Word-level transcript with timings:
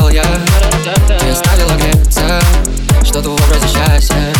потерял 0.00 0.10
я. 0.10 0.24
Ты 1.18 1.28
оставила 1.30 1.76
греться 1.76 2.40
Что-то 3.04 3.30
в 3.30 3.34
образе 3.34 3.66
счастья. 3.66 4.32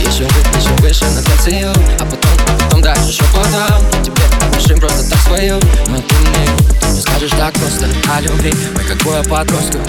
Еще 0.00 0.24
выше, 0.24 0.58
еще 0.58 0.70
выше 0.80 1.04
над 1.06 1.24
целью 1.42 1.72
А 1.98 2.04
потом, 2.04 2.30
а 2.46 2.64
потом 2.64 2.82
да, 2.82 2.92
еще 2.92 3.22
потом 3.32 3.52
Я 3.92 4.02
тебе 4.02 4.14
отношим 4.46 4.80
просто 4.80 5.10
так 5.10 5.18
свою 5.20 5.56
Но 5.88 5.98
ты 5.98 6.14
мне, 6.14 6.94
не 6.94 7.00
скажешь 7.00 7.32
так 7.32 7.52
просто 7.54 7.88
О 8.14 8.20
любви, 8.20 8.52
мы 8.74 8.82
как 8.84 8.98
двое 8.98 9.22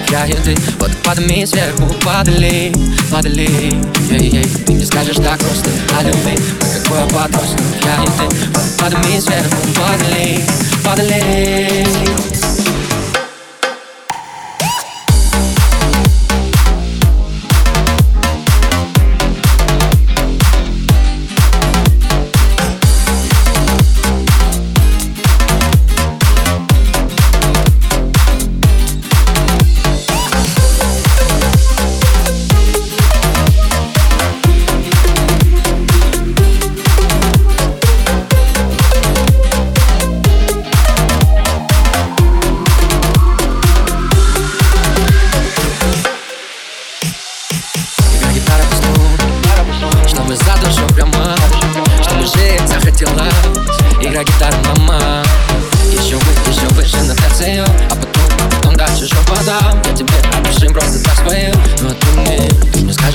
Я 0.09 0.25
и 0.25 0.33
ты, 0.33 0.57
вот 0.79 0.91
подми 1.03 1.45
сверху 1.45 1.93
Подли, 2.03 2.73
подли 3.11 3.77
ей, 4.09 4.29
ей. 4.29 4.45
Ты 4.65 4.73
не 4.73 4.85
скажешь 4.85 5.17
так 5.17 5.37
просто 5.39 5.69
О 5.97 6.03
любви, 6.03 6.37
мы 6.59 6.67
как 6.73 6.83
двое 6.87 7.07
Я 7.85 8.03
и 8.03 8.07
ты, 8.07 8.35
вот 8.53 8.77
подми 8.79 9.21
сверху 9.21 9.57
Подли, 9.75 10.43
подли 10.83 12.38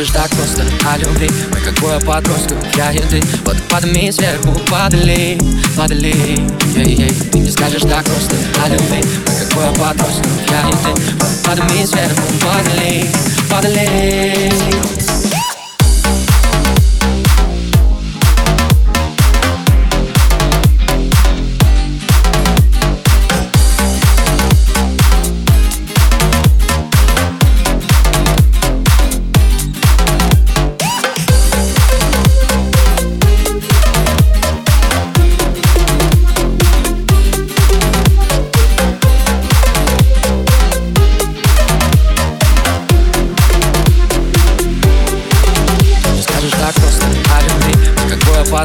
скажешь 0.04 0.10
так 0.12 0.30
просто. 0.30 0.62
О 0.88 0.98
любви 0.98 1.28
Ой, 1.52 1.60
какой 1.60 2.00
подросток, 2.00 2.58
я 2.76 2.92
и 2.92 2.98
ты. 2.98 3.22
Вот 3.44 3.56
подми 3.68 4.10
сверху, 4.12 4.52
падали, 4.70 5.38
падали 5.76 6.14
ей, 6.76 6.96
ей. 6.96 7.12
Ты 7.32 7.38
не 7.38 7.50
скажешь 7.50 7.82
так 7.82 8.04
просто. 8.04 8.36
О 8.64 8.68
любви 8.68 9.02
Ой, 9.02 9.34
какой 9.48 9.66
подросток, 9.74 10.26
я 10.50 10.68
и 10.68 10.72
ты. 10.72 11.02
Вот 11.18 11.30
подми 11.44 11.86
сверху, 11.86 12.22
падали, 12.40 13.06
падали 13.50 14.23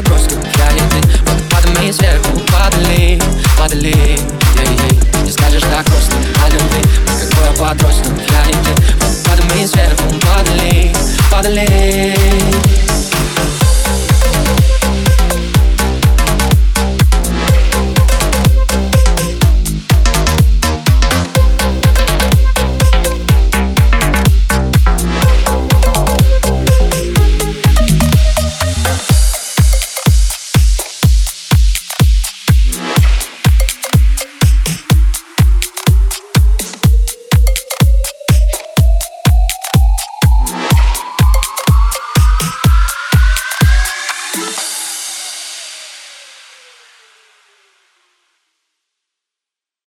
подбрось, 0.00 0.22
как 0.22 0.56
я 0.56 0.70
и 0.76 0.80
ты 0.90 1.08
Вот 1.26 1.42
подми 1.50 1.92
сверху, 1.92 2.40
подли, 2.52 3.20
подли 3.58 3.88
ей-ей. 3.88 5.00
Не 5.24 5.30
скажешь 5.30 5.62
так 5.62 5.84
просто 5.86 6.14
о 6.44 6.48
любви. 6.48 6.82
Мы 7.08 7.20
как 7.20 7.30
двое 7.30 7.52
я 8.30 8.50
и 8.50 8.52
ты 8.52 8.82
Вот 9.00 9.16
подми 9.24 9.66
сверху, 9.66 10.08
подли, 10.20 10.94
подли 11.30 11.99